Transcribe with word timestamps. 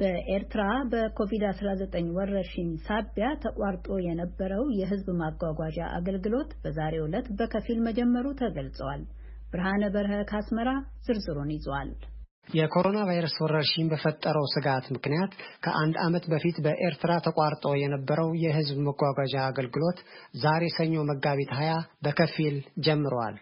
በኤርትራ 0.00 0.62
በኮቪድ-19 0.90 2.10
ወረርሽኝ 2.16 2.68
ሳቢያ 2.84 3.28
ተቋርጦ 3.44 3.86
የነበረው 4.04 4.64
የሕዝብ 4.78 5.08
ማጓጓዣ 5.20 5.78
አገልግሎት 5.98 6.52
በዛሬው 6.62 7.06
ዕለት 7.08 7.28
በከፊል 7.38 7.80
መጀመሩ 7.88 8.26
ተገልጿል። 8.40 9.02
ብርሃነ 9.52 9.84
በርሀ 9.94 10.14
ከአስመራ 10.30 10.70
ዝርዝሩን 11.06 11.52
ይዟል። 11.54 11.90
የኮሮና 12.54 12.98
ቫይረስ 13.08 13.34
ወረርሽኝ 13.42 13.86
በፈጠረው 13.90 14.44
ስጋት 14.52 14.86
ምክንያት 14.94 15.32
ከአንድ 15.64 15.96
ዓመት 16.04 16.24
በፊት 16.32 16.56
በኤርትራ 16.66 17.12
ተቋርጦ 17.26 17.64
የነበረው 17.80 18.30
የሕዝብ 18.42 18.78
መጓጓዣ 18.86 19.34
አገልግሎት 19.48 19.98
ዛሬ 20.42 20.64
ሰኞ 20.76 21.04
መጋቢት 21.10 21.52
ሀያ 21.58 21.72
በከፊል 22.06 22.56
ጀምረዋል። 22.86 23.36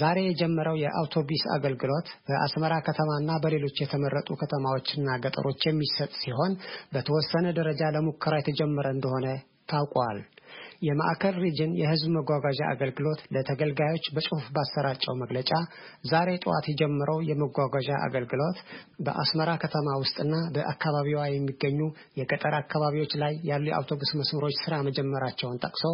ዛሬ 0.00 0.18
የጀመረው 0.24 0.76
የአውቶቡስ 0.80 1.44
አገልግሎት 1.56 2.08
በአስመራ 2.28 2.74
ከተማና 2.86 3.38
በሌሎች 3.44 3.76
የተመረጡ 3.82 4.28
ከተማዎችና 4.42 5.18
ገጠሮች 5.24 5.62
የሚሰጥ 5.68 6.12
ሲሆን 6.22 6.54
በተወሰነ 6.92 7.46
ደረጃ 7.58 7.92
ለሙከራ 7.96 8.34
የተጀመረ 8.38 8.88
እንደሆነ 8.96 9.26
ታውቋል። 9.70 10.20
የማዕከል 10.82 11.34
ሪጅን 11.42 11.72
የህዝብ 11.80 12.10
መጓጓዣ 12.16 12.60
አገልግሎት 12.70 13.20
ለተገልጋዮች 13.34 14.04
በጽሁፍ 14.14 14.44
ባሰራጨው 14.54 15.14
መግለጫ 15.22 15.50
ዛሬ 16.10 16.28
ጠዋት 16.44 16.66
የጀመረው 16.70 17.18
የመጓጓዣ 17.28 17.90
አገልግሎት 18.06 18.58
በአስመራ 19.06 19.50
ከተማ 19.64 19.96
ውስጥና 20.02 20.34
በአካባቢዋ 20.54 21.20
የሚገኙ 21.30 21.80
የገጠር 22.20 22.56
አካባቢዎች 22.60 23.14
ላይ 23.22 23.34
ያሉ 23.50 23.66
የአውቶቡስ 23.70 24.12
መስመሮች 24.20 24.56
ስራ 24.64 24.76
መጀመራቸውን 24.88 25.62
ጠቅሶ 25.64 25.84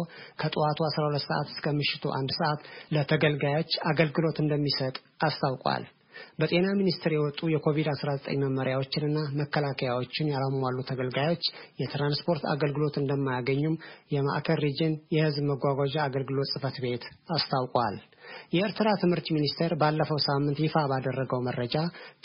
ከጠዋቱ 0.41 0.79
12 0.89 1.29
ሰዓት 1.29 1.49
እስከ 1.53 1.75
ምሽቱ 1.79 2.05
አንድ 2.19 2.31
ሰዓት 2.39 2.61
ለተገልጋዮች 2.91 3.73
አገልግሎት 3.91 4.39
እንደሚሰጥ 4.43 4.95
አስታውቋል። 5.23 5.85
በጤና 6.39 6.67
ሚኒስቴር 6.79 7.13
የወጡ 7.15 7.39
የኮቪድ-19 7.53 8.35
መመሪያዎችንና 8.43 9.19
መከላከያዎችን 9.41 10.31
ያላሟሉ 10.33 10.77
ተገልጋዮች 10.89 11.45
የትራንስፖርት 11.81 12.45
አገልግሎት 12.53 12.97
እንደማያገኙም 12.99 13.79
የማዕከል 14.15 14.61
ሪጅን 14.65 14.95
የህዝብ 15.15 15.47
መጓጓዣ 15.51 15.95
አገልግሎት 16.05 16.51
ጽህፈት 16.53 16.77
ቤት 16.85 17.05
አስታውቋል። 17.35 17.97
የኤርትራ 18.53 18.87
ትምህርት 19.01 19.27
ሚኒስቴር 19.35 19.71
ባለፈው 19.81 20.19
ሳምንት 20.25 20.57
ይፋ 20.63 20.75
ባደረገው 20.91 21.39
መረጃ 21.47 21.75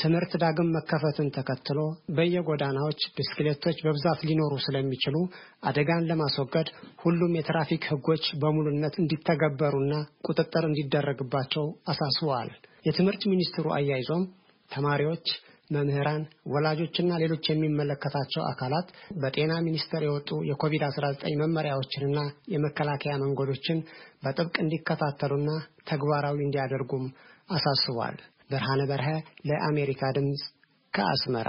ትምህርት 0.02 0.33
ዳግም 0.42 0.72
መከፈትን 0.77 1.28
ተከትሎ 1.36 1.78
በየጎዳናዎች 2.17 3.00
ብስክሌቶች 3.17 3.78
በብዛት 3.86 4.20
ሊኖሩ 4.28 4.52
ስለሚችሉ 4.67 5.17
አደጋን 5.64 6.08
ለማስወገድ 6.11 6.70
ሁሉም 7.05 7.36
የትራፊክ 7.39 7.84
ህጎች 7.92 8.27
በሙሉነት 8.42 8.97
እንዲተገበሩና 9.02 9.95
ቁጥጥር 10.28 10.67
እንዲደረግባቸው 10.69 11.64
አሳስበዋል። 11.92 12.52
የትምህርት 12.84 13.22
ሚኒስትሩ 13.33 13.66
አያይዞም 13.77 14.22
ተማሪዎች፣ 14.70 15.27
መምህራን፣ 15.70 16.22
ወላጆችና 16.52 17.12
ሌሎች 17.22 17.44
የሚመለከታቸው 17.50 18.42
አካላት 18.50 18.89
በጤና 19.22 19.52
ሚኒስቴር 19.66 20.02
የወጡ 20.05 20.30
የኮቪድ-19 20.48 21.39
መመሪያዎችንና 21.42 22.19
የመከላከያ 22.55 23.14
መንገዶችን 23.24 23.78
በጥብቅ 24.24 24.56
እንዲከታተሉና 24.64 25.50
ተግባራዊ 25.91 26.39
እንዲያደርጉም 26.44 27.06
አሳስቧል። 27.50 28.19
ብርሃነ 28.50 28.83
በርሀ 28.91 29.08
ለአሜሪካ 29.48 30.12
ድምፅ 30.17 30.42
ከአስመራ 30.94 31.48